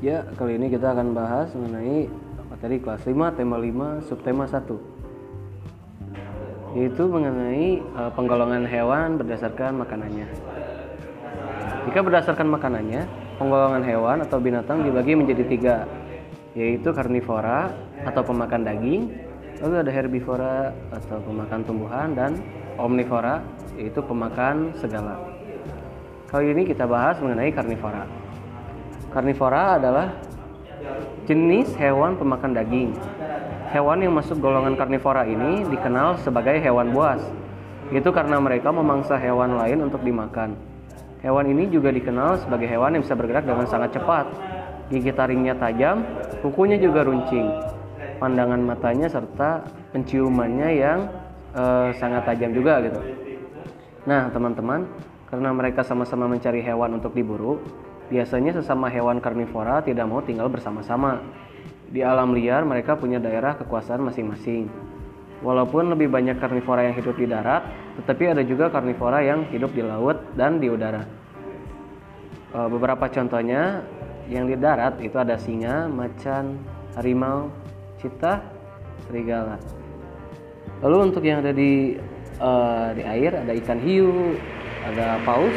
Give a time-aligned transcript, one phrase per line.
[0.00, 2.08] Ya, kali ini kita akan bahas mengenai
[2.48, 4.64] materi kelas 5, tema 5, subtema 1.
[6.72, 10.24] Yaitu mengenai uh, penggolongan hewan berdasarkan makanannya.
[11.84, 13.04] Jika berdasarkan makanannya,
[13.36, 15.84] penggolongan hewan atau binatang dibagi menjadi tiga,
[16.56, 17.68] yaitu karnivora
[18.00, 19.12] atau pemakan daging,
[19.60, 22.40] lalu ada herbivora atau pemakan tumbuhan, dan
[22.80, 23.44] omnivora
[23.76, 25.20] yaitu pemakan segala.
[26.32, 28.19] Kali ini kita bahas mengenai karnivora.
[29.10, 30.14] Karnivora adalah
[31.26, 32.94] jenis hewan pemakan daging.
[33.74, 37.18] Hewan yang masuk golongan karnivora ini dikenal sebagai hewan buas.
[37.90, 40.54] Itu karena mereka memangsa hewan lain untuk dimakan.
[41.26, 44.30] Hewan ini juga dikenal sebagai hewan yang bisa bergerak dengan sangat cepat.
[44.94, 46.06] Gigi taringnya tajam,
[46.42, 47.50] kukunya juga runcing.
[48.22, 50.98] Pandangan matanya serta penciumannya yang
[51.54, 53.00] uh, sangat tajam juga gitu.
[54.06, 54.86] Nah, teman-teman,
[55.30, 57.60] karena mereka sama-sama mencari hewan untuk diburu,
[58.10, 61.22] Biasanya sesama hewan karnivora tidak mau tinggal bersama-sama.
[61.90, 64.66] Di alam liar mereka punya daerah kekuasaan masing-masing.
[65.40, 67.64] Walaupun lebih banyak karnivora yang hidup di darat,
[68.02, 71.06] tetapi ada juga karnivora yang hidup di laut dan di udara.
[72.50, 73.86] Eh, beberapa contohnya
[74.26, 76.58] yang di darat itu ada singa, macan,
[76.98, 77.46] harimau,
[78.02, 78.42] cita,
[79.06, 79.54] serigala.
[80.82, 81.98] Lalu untuk yang ada di
[82.40, 84.34] uh, di air ada ikan hiu,
[84.86, 85.52] ada paus,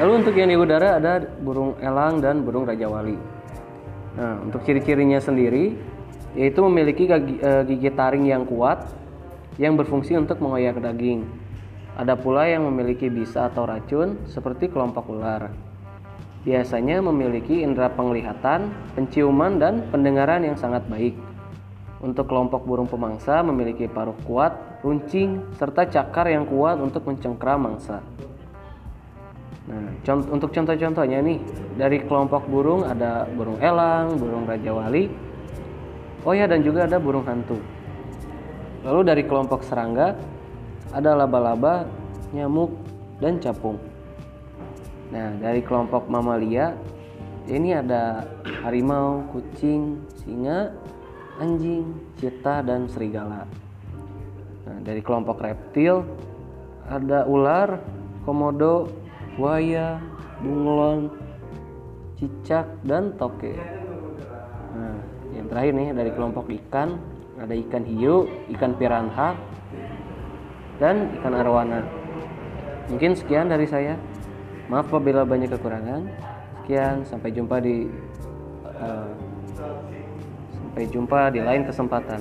[0.00, 3.20] Lalu untuk yang di udara ada burung elang dan burung raja wali.
[4.16, 5.76] Nah, untuk ciri-cirinya sendiri
[6.32, 8.88] yaitu memiliki gigi, uh, gigi taring yang kuat
[9.60, 11.28] yang berfungsi untuk mengoyak daging.
[12.00, 15.52] Ada pula yang memiliki bisa atau racun seperti kelompok ular.
[16.48, 21.12] Biasanya memiliki indera penglihatan, penciuman, dan pendengaran yang sangat baik.
[22.00, 28.00] Untuk kelompok burung pemangsa memiliki paruh kuat, runcing, serta cakar yang kuat untuk mencengkram mangsa.
[29.70, 31.38] Nah, cont untuk contoh-contohnya nih,
[31.78, 35.06] dari kelompok burung ada burung elang, burung raja wali.
[36.26, 37.62] Oh ya, dan juga ada burung hantu.
[38.82, 40.18] Lalu dari kelompok serangga
[40.90, 41.86] ada laba-laba,
[42.34, 42.74] nyamuk,
[43.22, 43.78] dan capung.
[45.14, 46.74] Nah, dari kelompok mamalia
[47.46, 48.26] ini ada
[48.66, 50.74] harimau, kucing, singa,
[51.38, 53.46] anjing, cita, dan serigala.
[54.66, 56.02] Nah, dari kelompok reptil
[56.90, 57.78] ada ular,
[58.26, 58.90] komodo,
[59.40, 59.96] buaya,
[60.44, 61.08] bunglon,
[62.20, 63.56] cicak, dan toke.
[64.76, 65.00] Nah,
[65.32, 67.00] yang terakhir nih dari kelompok ikan
[67.40, 69.32] ada ikan hiu, ikan piranha,
[70.76, 71.80] dan ikan arwana.
[72.92, 73.96] Mungkin sekian dari saya.
[74.68, 76.04] Maaf apabila banyak kekurangan.
[76.62, 77.88] Sekian, sampai jumpa di
[78.76, 79.10] uh,
[80.52, 82.20] sampai jumpa di lain kesempatan.